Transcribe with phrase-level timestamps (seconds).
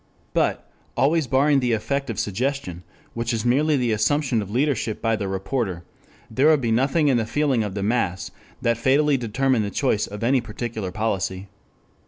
[0.33, 2.81] But, always barring the effect of suggestion
[3.13, 5.83] which is merely the assumption of leadership by the reporter,
[6.27, 8.31] there would be nothing in the feeling of the mass
[8.63, 11.49] that fatally determined the choice of any particular policy.